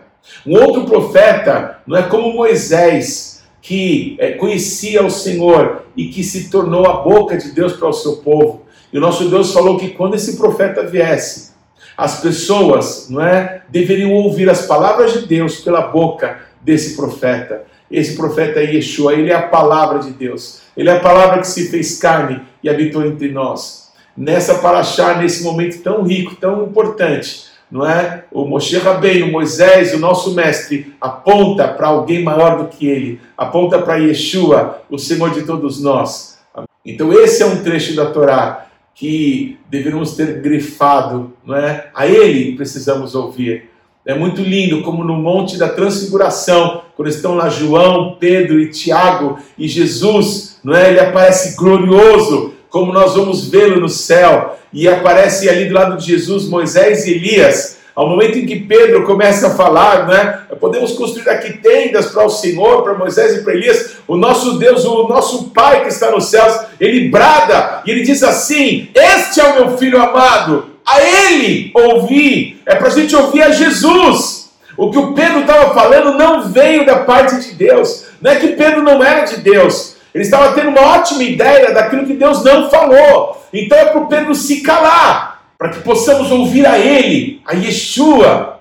Um 0.47 0.57
outro 0.57 0.85
profeta, 0.85 1.79
não 1.87 1.97
é 1.97 2.03
como 2.03 2.35
Moisés, 2.35 3.43
que 3.63 4.15
é, 4.19 4.33
conhecia 4.33 5.03
o 5.03 5.11
Senhor 5.11 5.87
e 5.97 6.09
que 6.09 6.23
se 6.23 6.51
tornou 6.51 6.87
a 6.87 6.99
boca 6.99 7.39
de 7.39 7.51
Deus 7.53 7.73
para 7.73 7.89
o 7.89 7.95
seu 7.95 8.17
povo. 8.19 8.67
E 8.93 8.99
o 8.99 9.01
nosso 9.01 9.31
Deus 9.31 9.55
falou 9.55 9.79
que 9.79 9.89
quando 9.89 10.17
esse 10.17 10.37
profeta 10.37 10.83
viesse, 10.83 11.53
as 11.97 12.21
pessoas, 12.21 13.09
não 13.09 13.23
é, 13.23 13.63
deveriam 13.71 14.13
ouvir 14.13 14.51
as 14.51 14.67
palavras 14.67 15.15
de 15.15 15.27
Deus 15.27 15.61
pela 15.61 15.81
boca 15.81 16.50
desse 16.61 16.97
profeta. 16.97 17.65
Esse 17.91 18.17
profeta 18.17 18.61
é 18.61 18.75
Yeshua, 18.75 19.15
ele 19.15 19.31
é 19.31 19.35
a 19.35 19.43
palavra 19.43 19.99
de 19.99 20.11
Deus. 20.11 20.63
Ele 20.77 20.89
é 20.89 20.97
a 20.97 21.01
palavra 21.01 21.41
que 21.41 21.49
se 21.49 21.69
fez 21.69 21.99
carne 21.99 22.41
e 22.63 22.69
habitou 22.69 23.05
entre 23.05 23.31
nós. 23.31 23.91
Nessa 24.17 24.57
paraxá, 24.57 25.17
nesse 25.17 25.43
momento 25.43 25.83
tão 25.83 26.03
rico, 26.03 26.37
tão 26.37 26.65
importante, 26.65 27.47
não 27.71 27.87
é? 27.87 28.25
O 28.31 28.45
Moshe 28.45 28.77
Rabbeinu, 28.79 29.31
Moisés, 29.31 29.95
o 29.95 29.99
nosso 29.99 30.35
mestre, 30.35 30.95
aponta 31.01 31.69
para 31.69 31.89
alguém 31.89 32.23
maior 32.23 32.59
do 32.59 32.69
que 32.69 32.87
ele, 32.87 33.21
aponta 33.37 33.81
para 33.81 33.97
Yeshua, 33.97 34.83
o 34.91 34.99
Senhor 34.99 35.31
de 35.31 35.43
todos 35.43 35.81
nós. 35.83 36.39
Então 36.85 37.13
esse 37.13 37.43
é 37.43 37.47
um 37.47 37.63
trecho 37.63 37.95
da 37.95 38.07
Torá 38.07 38.67
que 38.95 39.59
deveríamos 39.69 40.15
ter 40.15 40.41
grifado, 40.41 41.33
não 41.45 41.57
é? 41.57 41.89
A 41.95 42.07
ele 42.07 42.57
precisamos 42.57 43.15
ouvir. 43.15 43.71
É 44.11 44.15
muito 44.15 44.43
lindo 44.43 44.83
como 44.83 45.05
no 45.05 45.15
Monte 45.15 45.57
da 45.57 45.69
Transfiguração, 45.69 46.83
quando 46.97 47.07
estão 47.07 47.37
lá 47.37 47.49
João, 47.49 48.17
Pedro 48.19 48.59
e 48.59 48.69
Tiago 48.69 49.39
e 49.57 49.69
Jesus, 49.69 50.59
não 50.65 50.75
é? 50.75 50.91
Ele 50.91 50.99
aparece 50.99 51.55
glorioso, 51.55 52.55
como 52.69 52.93
nós 52.93 53.15
vamos 53.15 53.49
vê-lo 53.49 53.79
no 53.79 53.89
céu, 53.89 54.59
e 54.73 54.89
aparece 54.89 55.49
ali 55.49 55.67
do 55.67 55.75
lado 55.75 55.97
de 55.97 56.07
Jesus 56.07 56.49
Moisés 56.49 57.07
e 57.07 57.13
Elias. 57.13 57.79
Ao 57.95 58.09
momento 58.09 58.37
em 58.37 58.47
que 58.47 58.59
Pedro 58.59 59.05
começa 59.05 59.47
a 59.47 59.55
falar, 59.55 60.09
né? 60.09 60.41
Podemos 60.59 60.91
construir 60.91 61.29
aqui 61.29 61.59
tendas 61.59 62.07
para 62.07 62.27
o 62.27 62.31
Senhor, 62.31 62.83
para 62.83 62.95
Moisés 62.95 63.37
e 63.37 63.45
para 63.45 63.55
Elias. 63.55 63.93
O 64.09 64.17
nosso 64.17 64.59
Deus, 64.59 64.85
o 64.85 65.07
nosso 65.07 65.51
Pai 65.51 65.83
que 65.83 65.89
está 65.89 66.11
nos 66.11 66.27
céus, 66.27 66.67
ele 66.81 67.09
brada 67.11 67.83
e 67.87 67.93
ele 67.93 68.03
diz 68.03 68.25
assim: 68.25 68.89
Este 68.93 69.41
é 69.41 69.45
o 69.45 69.55
meu 69.55 69.79
filho 69.79 70.03
amado, 70.03 70.70
a 70.91 71.01
Ele 71.03 71.71
ouvir, 71.75 72.61
é 72.67 72.75
para 72.75 72.89
a 72.89 72.91
gente 72.91 73.15
ouvir 73.15 73.43
a 73.43 73.53
Jesus. 73.53 74.51
O 74.77 74.91
que 74.91 74.99
o 74.99 75.13
Pedro 75.13 75.41
estava 75.41 75.75
falando 75.75 76.17
não 76.17 76.49
veio 76.49 76.87
da 76.87 77.01
parte 77.01 77.41
de 77.41 77.53
Deus. 77.53 78.07
Não 78.21 78.31
é 78.31 78.37
que 78.37 78.49
Pedro 78.49 78.83
não 78.83 79.03
era 79.03 79.25
de 79.25 79.37
Deus. 79.39 79.97
Ele 80.15 80.25
estava 80.25 80.53
tendo 80.53 80.71
uma 80.71 80.81
ótima 80.81 81.23
ideia 81.23 81.73
daquilo 81.73 82.07
que 82.07 82.15
Deus 82.15 82.43
não 82.43 82.69
falou. 82.69 83.41
Então 83.53 83.79
é 83.79 83.85
para 83.87 84.01
o 84.01 84.07
Pedro 84.07 84.35
se 84.35 84.63
calar, 84.63 85.45
para 85.59 85.71
que 85.71 85.81
possamos 85.81 86.31
ouvir 86.31 86.67
a 86.67 86.79
Ele, 86.79 87.41
a 87.45 87.55
Yeshua. 87.55 88.61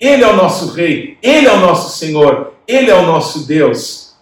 Ele 0.00 0.24
é 0.24 0.28
o 0.28 0.36
nosso 0.36 0.72
Rei, 0.72 1.16
Ele 1.22 1.46
é 1.46 1.52
o 1.52 1.60
nosso 1.60 1.96
Senhor, 1.96 2.52
Ele 2.66 2.90
é 2.90 2.94
o 2.94 3.06
nosso 3.06 3.46
Deus. 3.46 4.14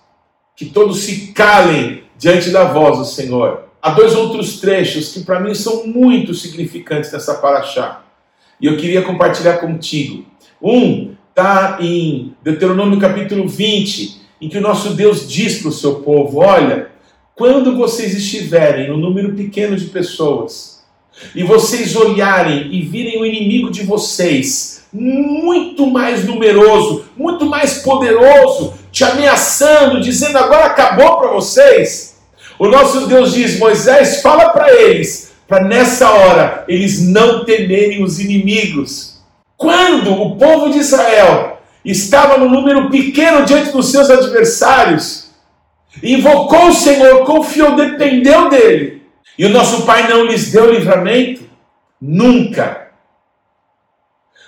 Que 0.56 0.66
todos 0.66 1.04
se 1.04 1.32
calem 1.32 2.04
diante 2.16 2.50
da 2.50 2.64
voz 2.64 2.98
do 2.98 3.04
Senhor. 3.04 3.63
Há 3.84 3.90
dois 3.90 4.14
outros 4.14 4.60
trechos 4.60 5.12
que 5.12 5.20
para 5.24 5.38
mim 5.38 5.54
são 5.54 5.86
muito 5.86 6.32
significantes 6.32 7.12
nessa 7.12 7.34
paraxá. 7.34 8.02
E 8.58 8.64
eu 8.64 8.78
queria 8.78 9.02
compartilhar 9.02 9.58
contigo. 9.58 10.24
Um 10.62 11.12
está 11.28 11.76
em 11.82 12.34
Deuteronômio 12.42 12.98
capítulo 12.98 13.46
20, 13.46 14.22
em 14.40 14.48
que 14.48 14.56
o 14.56 14.62
nosso 14.62 14.94
Deus 14.94 15.28
diz 15.28 15.58
para 15.58 15.68
o 15.68 15.72
seu 15.72 15.96
povo: 15.96 16.38
Olha, 16.38 16.92
quando 17.34 17.76
vocês 17.76 18.16
estiverem 18.16 18.88
no 18.88 18.96
número 18.96 19.34
pequeno 19.34 19.76
de 19.76 19.84
pessoas, 19.84 20.82
e 21.34 21.42
vocês 21.42 21.94
olharem 21.94 22.74
e 22.74 22.80
virem 22.80 23.20
o 23.20 23.26
inimigo 23.26 23.70
de 23.70 23.82
vocês 23.82 24.86
muito 24.90 25.86
mais 25.90 26.24
numeroso, 26.24 27.04
muito 27.14 27.44
mais 27.44 27.82
poderoso, 27.82 28.72
te 28.90 29.04
ameaçando, 29.04 30.00
dizendo 30.00 30.38
agora 30.38 30.64
acabou 30.64 31.18
para 31.18 31.32
vocês, 31.32 32.13
o 32.58 32.68
nosso 32.68 33.06
Deus 33.06 33.34
diz: 33.34 33.58
Moisés, 33.58 34.20
fala 34.20 34.50
para 34.50 34.72
eles, 34.72 35.32
para 35.46 35.64
nessa 35.64 36.10
hora 36.10 36.64
eles 36.68 37.00
não 37.00 37.44
temerem 37.44 38.02
os 38.02 38.20
inimigos. 38.20 39.22
Quando 39.56 40.12
o 40.12 40.36
povo 40.36 40.70
de 40.70 40.78
Israel 40.78 41.60
estava 41.84 42.38
no 42.38 42.48
número 42.48 42.90
pequeno 42.90 43.44
diante 43.44 43.70
dos 43.70 43.90
seus 43.90 44.10
adversários, 44.10 45.30
invocou 46.02 46.68
o 46.68 46.74
Senhor, 46.74 47.24
confiou, 47.24 47.76
dependeu 47.76 48.48
dele, 48.48 49.02
e 49.38 49.44
o 49.44 49.50
nosso 49.50 49.82
Pai 49.82 50.08
não 50.08 50.24
lhes 50.24 50.50
deu 50.50 50.72
livramento? 50.72 51.42
Nunca. 52.00 52.88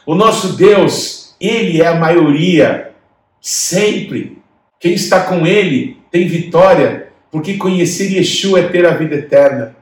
O 0.05 0.15
nosso 0.15 0.57
Deus, 0.57 1.35
Ele 1.41 1.83
é 1.83 1.87
a 1.89 1.97
maioria, 1.97 2.93
sempre. 3.41 4.39
Quem 4.79 4.93
está 4.93 5.21
com 5.25 5.47
Ele 5.47 5.99
tem 6.11 6.29
vitória 6.29 7.06
porque 7.31 7.57
conhecer 7.57 8.13
Yeshua 8.13 8.61
é 8.61 8.69
ter 8.69 8.87
a 8.87 8.95
vida 8.97 9.15
eterna. 9.15 9.77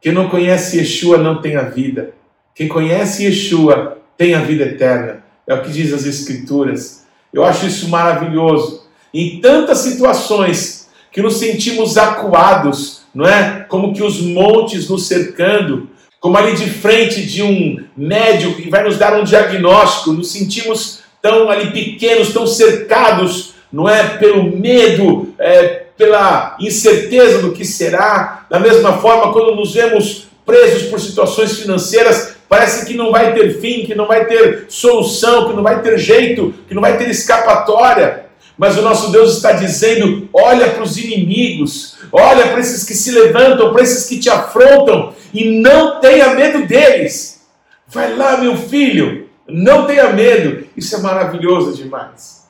Quem 0.00 0.12
não 0.12 0.28
conhece 0.28 0.78
Yeshua 0.78 1.18
não 1.18 1.40
tem 1.40 1.56
a 1.56 1.62
vida. 1.62 2.14
Quem 2.54 2.68
conhece 2.68 3.24
Yeshua 3.24 3.98
tem 4.16 4.34
a 4.34 4.40
vida 4.40 4.64
eterna. 4.64 5.22
É 5.46 5.54
o 5.54 5.62
que 5.62 5.70
diz 5.70 5.92
as 5.92 6.04
Escrituras. 6.06 7.04
Eu 7.32 7.44
acho 7.44 7.66
isso 7.66 7.88
maravilhoso. 7.88 8.86
Em 9.12 9.40
tantas 9.40 9.78
situações 9.78 10.88
que 11.12 11.20
nos 11.20 11.38
sentimos 11.38 11.98
acuados, 11.98 13.02
não 13.14 13.26
é? 13.26 13.64
Como 13.68 13.92
que 13.92 14.02
os 14.02 14.20
montes 14.20 14.88
nos 14.88 15.06
cercando, 15.06 15.88
como 16.20 16.36
ali 16.36 16.54
de 16.54 16.68
frente 16.68 17.26
de 17.26 17.42
um 17.42 17.82
médico 17.96 18.60
que 18.60 18.70
vai 18.70 18.84
nos 18.84 18.98
dar 18.98 19.18
um 19.18 19.24
diagnóstico, 19.24 20.12
nos 20.12 20.30
sentimos 20.30 21.00
tão 21.20 21.50
ali 21.50 21.70
pequenos, 21.70 22.32
tão 22.32 22.46
cercados, 22.46 23.54
não 23.72 23.88
é? 23.88 24.18
Pelo 24.18 24.56
medo, 24.56 25.34
é, 25.38 25.79
pela 26.00 26.56
incerteza 26.58 27.42
do 27.42 27.52
que 27.52 27.62
será. 27.62 28.46
Da 28.48 28.58
mesma 28.58 28.96
forma, 29.00 29.34
quando 29.34 29.54
nos 29.54 29.74
vemos 29.74 30.28
presos 30.46 30.84
por 30.84 30.98
situações 30.98 31.58
financeiras, 31.58 32.36
parece 32.48 32.86
que 32.86 32.94
não 32.94 33.12
vai 33.12 33.34
ter 33.34 33.60
fim, 33.60 33.84
que 33.84 33.94
não 33.94 34.08
vai 34.08 34.24
ter 34.24 34.64
solução, 34.70 35.50
que 35.50 35.54
não 35.54 35.62
vai 35.62 35.82
ter 35.82 35.98
jeito, 35.98 36.54
que 36.66 36.72
não 36.72 36.80
vai 36.80 36.96
ter 36.96 37.10
escapatória. 37.10 38.24
Mas 38.56 38.78
o 38.78 38.82
nosso 38.82 39.12
Deus 39.12 39.36
está 39.36 39.52
dizendo: 39.52 40.26
olha 40.32 40.70
para 40.70 40.82
os 40.82 40.96
inimigos, 40.96 41.98
olha 42.10 42.46
para 42.46 42.60
esses 42.60 42.82
que 42.82 42.94
se 42.94 43.10
levantam, 43.10 43.70
para 43.70 43.82
esses 43.82 44.08
que 44.08 44.18
te 44.18 44.30
afrontam, 44.30 45.12
e 45.34 45.60
não 45.60 46.00
tenha 46.00 46.34
medo 46.34 46.66
deles. 46.66 47.42
Vai 47.86 48.16
lá, 48.16 48.38
meu 48.38 48.56
filho, 48.56 49.28
não 49.46 49.86
tenha 49.86 50.08
medo. 50.10 50.64
Isso 50.74 50.96
é 50.96 51.00
maravilhoso 51.00 51.74
demais. 51.74 52.48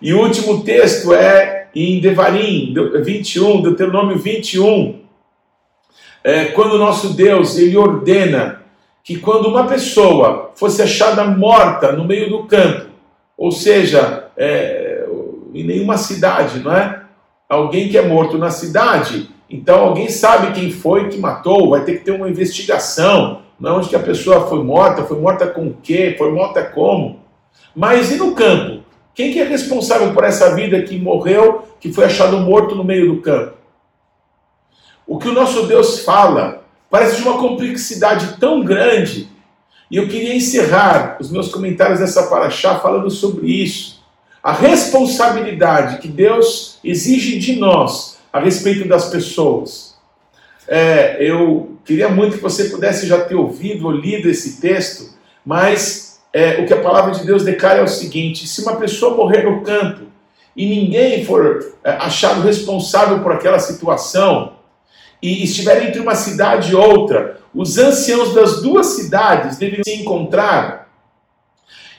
E 0.00 0.14
o 0.14 0.20
último 0.20 0.62
texto 0.62 1.12
é 1.12 1.65
em 1.78 2.00
Devarim 2.00 2.72
21, 3.04 3.60
Deuteronômio 3.60 4.18
21, 4.18 4.98
é, 6.24 6.46
quando 6.46 6.78
nosso 6.78 7.12
Deus 7.12 7.58
ele 7.58 7.76
ordena 7.76 8.62
que 9.04 9.18
quando 9.18 9.46
uma 9.46 9.66
pessoa 9.66 10.52
fosse 10.54 10.80
achada 10.80 11.24
morta 11.24 11.92
no 11.92 12.06
meio 12.06 12.30
do 12.30 12.44
campo, 12.44 12.86
ou 13.36 13.52
seja, 13.52 14.30
é, 14.38 15.06
em 15.52 15.64
nenhuma 15.64 15.98
cidade, 15.98 16.60
não 16.60 16.72
é? 16.72 17.02
Alguém 17.46 17.90
que 17.90 17.98
é 17.98 18.02
morto 18.08 18.38
na 18.38 18.50
cidade, 18.50 19.28
então 19.48 19.80
alguém 19.80 20.08
sabe 20.08 20.58
quem 20.58 20.70
foi 20.70 21.10
que 21.10 21.18
matou, 21.18 21.68
vai 21.68 21.84
ter 21.84 21.98
que 21.98 22.04
ter 22.04 22.12
uma 22.12 22.28
investigação, 22.28 23.42
não 23.60 23.70
é 23.70 23.72
onde 23.74 23.90
que 23.90 23.96
a 23.96 24.00
pessoa 24.00 24.48
foi 24.48 24.64
morta, 24.64 25.04
foi 25.04 25.20
morta 25.20 25.46
com 25.46 25.66
o 25.66 25.76
quê, 25.82 26.14
foi 26.16 26.32
morta 26.32 26.64
como. 26.64 27.20
Mas 27.74 28.10
e 28.10 28.16
no 28.16 28.34
campo? 28.34 28.82
Quem 29.14 29.32
que 29.32 29.40
é 29.40 29.44
responsável 29.44 30.12
por 30.12 30.24
essa 30.24 30.54
vida 30.54 30.82
que 30.82 30.98
morreu, 30.98 31.65
que 31.80 31.92
foi 31.92 32.04
achado 32.04 32.38
morto 32.38 32.74
no 32.74 32.84
meio 32.84 33.14
do 33.14 33.20
campo? 33.20 33.56
O 35.06 35.18
que 35.18 35.28
o 35.28 35.32
nosso 35.32 35.66
Deus 35.66 36.00
fala 36.00 36.64
parece 36.90 37.16
de 37.16 37.22
uma 37.22 37.38
complexidade 37.38 38.36
tão 38.38 38.64
grande. 38.64 39.28
E 39.90 39.96
eu 39.96 40.08
queria 40.08 40.34
encerrar 40.34 41.16
os 41.20 41.30
meus 41.30 41.48
comentários 41.48 42.00
dessa 42.00 42.24
paraxá 42.24 42.78
falando 42.78 43.10
sobre 43.10 43.46
isso. 43.46 44.04
A 44.42 44.52
responsabilidade 44.52 45.98
que 45.98 46.08
Deus 46.08 46.78
exige 46.82 47.38
de 47.38 47.56
nós 47.56 48.18
a 48.32 48.40
respeito 48.40 48.86
das 48.88 49.08
pessoas. 49.08 49.96
É, 50.68 51.16
eu 51.20 51.76
queria 51.84 52.08
muito 52.08 52.36
que 52.36 52.42
você 52.42 52.64
pudesse 52.64 53.06
já 53.06 53.20
ter 53.24 53.36
ouvido 53.36 53.86
ou 53.86 53.92
lido 53.92 54.28
esse 54.28 54.60
texto, 54.60 55.14
mas 55.44 56.20
é, 56.32 56.60
o 56.60 56.66
que 56.66 56.74
a 56.74 56.80
palavra 56.80 57.12
de 57.12 57.24
Deus 57.24 57.44
declara 57.44 57.80
é 57.80 57.84
o 57.84 57.88
seguinte: 57.88 58.46
se 58.46 58.62
uma 58.62 58.76
pessoa 58.76 59.16
morrer 59.16 59.44
no 59.44 59.62
campo 59.62 60.06
e 60.56 60.64
ninguém 60.66 61.24
for 61.24 61.74
é, 61.84 61.90
achado 61.90 62.40
responsável 62.40 63.20
por 63.20 63.32
aquela 63.32 63.58
situação, 63.58 64.54
e 65.22 65.44
estiver 65.44 65.86
entre 65.86 66.00
uma 66.00 66.14
cidade 66.14 66.72
e 66.72 66.74
outra, 66.74 67.40
os 67.54 67.78
anciãos 67.78 68.34
das 68.34 68.62
duas 68.62 68.86
cidades 68.88 69.56
deveriam 69.56 69.84
se 69.84 69.94
encontrar. 69.94 70.88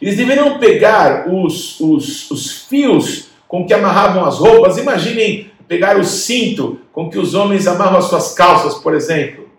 Eles 0.01 0.15
deveriam 0.15 0.59
pegar 0.59 1.27
os, 1.27 1.79
os, 1.79 2.29
os 2.29 2.51
fios 2.51 3.29
com 3.47 3.65
que 3.65 3.73
amarravam 3.73 4.23
as 4.23 4.37
roupas. 4.37 4.77
Imaginem 4.77 5.51
pegar 5.67 5.97
o 5.97 6.03
cinto 6.03 6.79
com 6.93 7.09
que 7.09 7.17
os 7.17 7.33
homens 7.33 7.67
amarram 7.67 7.97
as 7.97 8.05
suas 8.05 8.33
calças, 8.33 8.75
por 8.75 8.93
exemplo. 8.93 9.49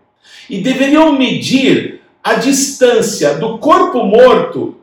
E 0.48 0.60
deveriam 0.60 1.18
medir 1.18 2.00
a 2.22 2.34
distância 2.34 3.34
do 3.34 3.58
corpo 3.58 4.04
morto 4.04 4.76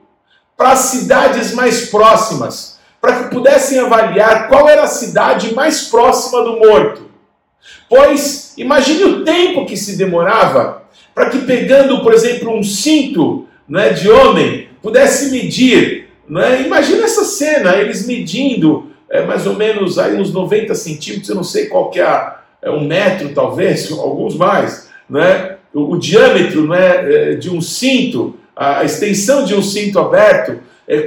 para 0.57 0.71
as 0.71 0.79
cidades 0.79 1.53
mais 1.53 1.89
próximas, 1.89 2.74
para 3.05 3.23
que 3.23 3.35
pudessem 3.35 3.77
avaliar 3.77 4.47
qual 4.47 4.67
era 4.67 4.81
a 4.81 4.87
cidade 4.87 5.53
mais 5.53 5.89
próxima 5.89 6.41
do 6.43 6.57
morto. 6.57 7.03
Pois 7.87 8.55
imagine 8.57 9.03
o 9.03 9.23
tempo 9.23 9.63
que 9.67 9.77
se 9.77 9.95
demorava 9.95 10.81
para 11.13 11.29
que 11.29 11.37
pegando, 11.39 12.01
por 12.01 12.11
exemplo, 12.11 12.51
um 12.51 12.63
cinto 12.63 13.47
é, 13.75 13.89
de 13.89 14.09
homem, 14.09 14.69
pudesse 14.81 15.29
medir. 15.29 16.07
é? 16.35 16.63
Imagina 16.63 17.03
essa 17.03 17.23
cena, 17.23 17.75
eles 17.75 18.07
medindo 18.07 18.89
é, 19.07 19.23
mais 19.23 19.45
ou 19.45 19.53
menos 19.53 19.99
aí 19.99 20.19
uns 20.19 20.33
90 20.33 20.73
centímetros, 20.73 21.29
eu 21.29 21.35
não 21.35 21.43
sei 21.43 21.67
qual 21.67 21.91
que 21.91 22.01
é, 22.01 22.33
é 22.59 22.71
um 22.71 22.87
metro 22.87 23.29
talvez, 23.35 23.91
alguns 23.91 24.35
mais, 24.35 24.89
é? 25.13 25.57
o, 25.71 25.93
o 25.93 25.99
diâmetro 25.99 26.73
é, 26.73 27.33
é, 27.33 27.35
de 27.35 27.51
um 27.51 27.61
cinto, 27.61 28.35
a, 28.55 28.83
extensão 28.83 29.45
de 29.45 29.53
um 29.53 29.61
cinto 29.61 29.99
aberto, 29.99 30.59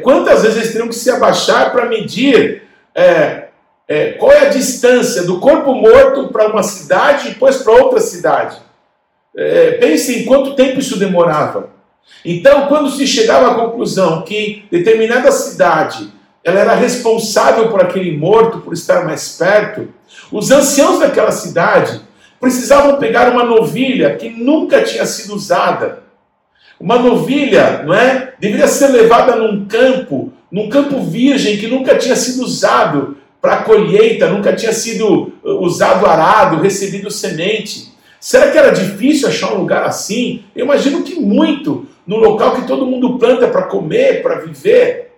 quantas 0.02 0.42
vezes 0.42 0.56
eles 0.56 0.72
teriam 0.72 0.88
que 0.88 0.94
se 0.94 1.10
abaixar 1.10 1.70
para 1.72 1.86
medir 1.86 2.62
é, 2.94 3.48
é, 3.86 4.12
qual 4.12 4.32
é 4.32 4.46
a 4.46 4.50
distância 4.50 5.22
do 5.22 5.38
corpo 5.38 5.72
morto 5.72 6.28
para 6.28 6.48
uma 6.48 6.62
cidade 6.62 7.28
e 7.28 7.30
depois 7.30 7.58
para 7.58 7.72
outra 7.72 8.00
cidade. 8.00 8.58
É, 9.36 9.72
pense 9.72 10.20
em 10.20 10.24
quanto 10.24 10.54
tempo 10.54 10.80
isso 10.80 10.98
demorava. 10.98 11.70
Então, 12.24 12.66
quando 12.66 12.90
se 12.90 13.06
chegava 13.06 13.52
à 13.52 13.54
conclusão 13.54 14.22
que 14.22 14.66
determinada 14.70 15.30
cidade 15.30 16.12
ela 16.42 16.60
era 16.60 16.74
responsável 16.74 17.68
por 17.68 17.80
aquele 17.80 18.16
morto, 18.16 18.60
por 18.60 18.72
estar 18.72 19.04
mais 19.04 19.36
perto, 19.36 19.88
os 20.32 20.50
anciãos 20.50 20.98
daquela 20.98 21.30
cidade 21.30 22.00
precisavam 22.40 22.96
pegar 22.96 23.30
uma 23.30 23.44
novilha 23.44 24.16
que 24.16 24.30
nunca 24.30 24.82
tinha 24.82 25.04
sido 25.04 25.34
usada. 25.34 26.02
Uma 26.80 26.98
novilha, 26.98 27.82
não 27.82 27.94
é? 27.94 28.34
Deveria 28.38 28.68
ser 28.68 28.88
levada 28.88 29.34
num 29.36 29.66
campo, 29.66 30.32
num 30.50 30.68
campo 30.68 31.02
virgem 31.02 31.56
que 31.56 31.66
nunca 31.66 31.96
tinha 31.96 32.14
sido 32.14 32.44
usado 32.44 33.16
para 33.40 33.58
colheita, 33.58 34.28
nunca 34.28 34.54
tinha 34.54 34.72
sido 34.72 35.32
uh, 35.42 35.62
usado 35.62 36.06
arado, 36.06 36.62
recebido 36.62 37.10
semente. 37.10 37.92
Será 38.20 38.50
que 38.50 38.58
era 38.58 38.70
difícil 38.70 39.28
achar 39.28 39.52
um 39.52 39.58
lugar 39.58 39.84
assim? 39.84 40.42
Eu 40.54 40.64
imagino 40.64 41.02
que 41.02 41.20
muito, 41.20 41.86
no 42.06 42.16
local 42.16 42.54
que 42.54 42.66
todo 42.66 42.86
mundo 42.86 43.18
planta 43.18 43.46
para 43.48 43.62
comer, 43.62 44.22
para 44.22 44.40
viver. 44.40 45.12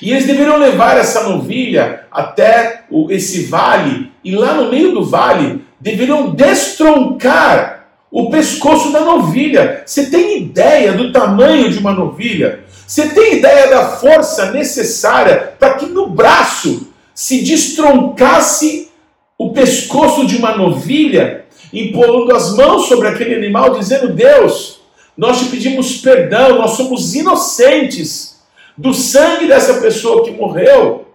E 0.00 0.10
eles 0.10 0.26
deveriam 0.26 0.58
levar 0.58 0.98
essa 0.98 1.28
novilha 1.28 2.06
até 2.10 2.84
esse 3.08 3.44
vale, 3.44 4.12
e 4.24 4.34
lá 4.34 4.54
no 4.54 4.70
meio 4.70 4.92
do 4.92 5.04
vale, 5.04 5.64
deveriam 5.80 6.30
destroncar 6.30 7.81
o 8.12 8.28
pescoço 8.28 8.92
da 8.92 9.00
novilha. 9.00 9.82
Você 9.86 10.10
tem 10.10 10.42
ideia 10.42 10.92
do 10.92 11.10
tamanho 11.10 11.70
de 11.70 11.78
uma 11.78 11.92
novilha? 11.92 12.62
Você 12.86 13.08
tem 13.08 13.36
ideia 13.38 13.70
da 13.70 13.96
força 13.96 14.52
necessária 14.52 15.54
para 15.58 15.74
que 15.74 15.86
no 15.86 16.08
braço 16.08 16.88
se 17.14 17.40
destroncasse 17.40 18.90
o 19.38 19.50
pescoço 19.50 20.26
de 20.26 20.36
uma 20.36 20.54
novilha, 20.54 21.46
impondo 21.72 22.36
as 22.36 22.54
mãos 22.54 22.86
sobre 22.86 23.08
aquele 23.08 23.34
animal, 23.34 23.78
dizendo: 23.78 24.12
Deus, 24.12 24.80
nós 25.16 25.38
te 25.38 25.46
pedimos 25.46 25.96
perdão, 25.96 26.58
nós 26.58 26.72
somos 26.72 27.14
inocentes 27.14 28.42
do 28.76 28.92
sangue 28.92 29.48
dessa 29.48 29.80
pessoa 29.80 30.22
que 30.22 30.30
morreu. 30.32 31.06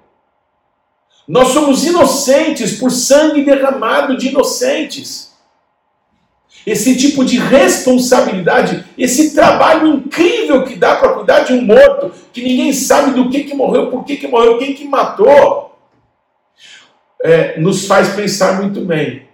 Nós 1.28 1.50
somos 1.50 1.86
inocentes 1.86 2.80
por 2.80 2.90
sangue 2.90 3.44
derramado 3.44 4.18
de 4.18 4.30
inocentes. 4.30 5.37
Esse 6.68 6.98
tipo 6.98 7.24
de 7.24 7.38
responsabilidade, 7.38 8.84
esse 8.98 9.34
trabalho 9.34 9.88
incrível 9.88 10.66
que 10.66 10.76
dá 10.76 10.98
para 10.98 11.14
cuidar 11.14 11.46
de 11.46 11.54
um 11.54 11.62
morto, 11.62 12.12
que 12.34 12.44
ninguém 12.44 12.74
sabe 12.74 13.12
do 13.12 13.30
que, 13.30 13.46
que 13.46 13.54
morreu, 13.54 13.90
por 13.90 14.04
que, 14.04 14.18
que 14.18 14.28
morreu, 14.28 14.58
quem 14.58 14.74
que 14.74 14.84
matou 14.84 15.78
é, 17.24 17.58
nos 17.58 17.88
faz 17.88 18.10
pensar 18.10 18.62
muito 18.62 18.82
bem. 18.82 19.30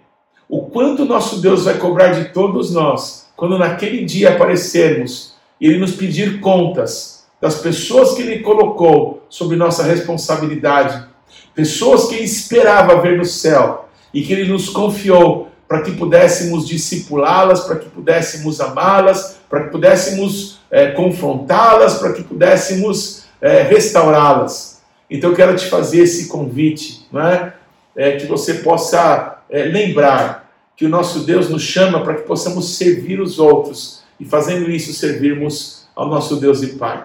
O 0.48 0.66
quanto 0.66 1.04
nosso 1.04 1.40
Deus 1.40 1.64
vai 1.64 1.76
cobrar 1.76 2.12
de 2.12 2.26
todos 2.26 2.72
nós 2.72 3.28
quando 3.34 3.58
naquele 3.58 4.04
dia 4.04 4.36
aparecermos 4.36 5.34
e 5.60 5.66
Ele 5.66 5.78
nos 5.78 5.90
pedir 5.90 6.38
contas 6.38 7.26
das 7.40 7.56
pessoas 7.56 8.14
que 8.14 8.22
Ele 8.22 8.44
colocou 8.44 9.26
sob 9.28 9.56
nossa 9.56 9.82
responsabilidade, 9.82 11.04
pessoas 11.52 12.04
que 12.04 12.14
Ele 12.14 12.24
esperava 12.26 13.02
ver 13.02 13.18
no 13.18 13.24
céu 13.24 13.88
e 14.14 14.22
que 14.22 14.32
Ele 14.32 14.52
nos 14.52 14.68
confiou 14.68 15.48
para 15.74 15.82
que 15.82 15.90
pudéssemos 15.90 16.68
discipulá-las, 16.68 17.62
para 17.62 17.74
que 17.74 17.90
pudéssemos 17.90 18.60
amá-las, 18.60 19.40
para 19.50 19.64
que 19.64 19.70
pudéssemos 19.70 20.60
é, 20.70 20.92
confrontá-las, 20.92 21.94
para 21.94 22.12
que 22.12 22.22
pudéssemos 22.22 23.24
é, 23.40 23.62
restaurá-las. 23.62 24.80
Então 25.10 25.30
eu 25.30 25.36
quero 25.36 25.56
te 25.56 25.66
fazer 25.66 26.02
esse 26.02 26.28
convite, 26.28 27.08
não 27.10 27.26
é? 27.26 27.54
é, 27.96 28.12
que 28.12 28.26
você 28.26 28.54
possa 28.54 29.42
é, 29.50 29.64
lembrar 29.64 30.48
que 30.76 30.86
o 30.86 30.88
nosso 30.88 31.24
Deus 31.24 31.50
nos 31.50 31.62
chama 31.62 32.04
para 32.04 32.14
que 32.14 32.22
possamos 32.22 32.76
servir 32.76 33.20
os 33.20 33.40
outros 33.40 34.04
e, 34.20 34.24
fazendo 34.24 34.70
isso, 34.70 34.94
servirmos 34.94 35.88
ao 35.96 36.06
nosso 36.06 36.36
Deus 36.36 36.62
e 36.62 36.68
Pai. 36.76 37.02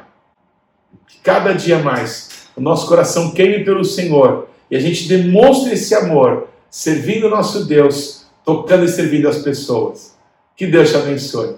Que 1.08 1.18
cada 1.24 1.54
dia 1.54 1.80
mais 1.80 2.30
o 2.56 2.62
nosso 2.62 2.88
coração 2.88 3.32
queime 3.32 3.66
pelo 3.66 3.84
Senhor 3.84 4.48
e 4.70 4.76
a 4.76 4.80
gente 4.80 5.08
demonstre 5.08 5.74
esse 5.74 5.96
amor, 5.96 6.50
servindo 6.70 7.26
o 7.26 7.32
nosso 7.32 7.66
Deus, 7.66 8.19
tocando 8.46 8.86
e 8.86 8.90
servindo 8.90 9.28
as 9.28 9.40
pessoas. 9.40 10.18
Que 10.56 10.68
Deus 10.68 10.90
te 10.90 10.98
abençoe. 10.98 11.56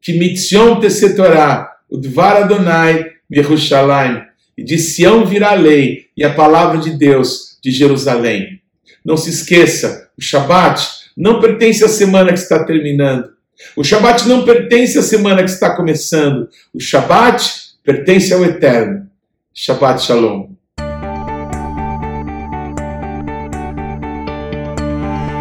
Que 0.00 0.12
mitzion 0.18 0.78
tesetorá, 0.78 1.78
o 1.90 1.96
dvar 1.96 2.42
Adonai, 2.42 3.06
Yerushalayim, 3.32 4.22
e 4.56 4.62
de 4.62 4.78
Sião 4.78 5.26
virá 5.26 5.50
a 5.50 5.54
lei 5.54 6.06
e 6.16 6.24
a 6.24 6.32
palavra 6.32 6.78
de 6.78 6.90
Deus 6.90 7.58
de 7.62 7.70
Jerusalém. 7.70 8.60
Não 9.04 9.16
se 9.16 9.30
esqueça, 9.30 10.10
o 10.16 10.22
Shabat 10.22 10.82
não 11.16 11.40
pertence 11.40 11.84
à 11.84 11.88
semana 11.88 12.32
que 12.32 12.38
está 12.38 12.64
terminando. 12.64 13.30
O 13.74 13.84
Shabat 13.84 14.28
não 14.28 14.44
pertence 14.44 14.98
à 14.98 15.02
semana 15.02 15.42
que 15.42 15.50
está 15.50 15.74
começando. 15.74 16.48
O 16.74 16.80
Shabat 16.80 17.76
pertence 17.82 18.32
ao 18.32 18.44
Eterno. 18.44 19.08
Shabbat 19.54 20.02
Shalom. 20.02 20.55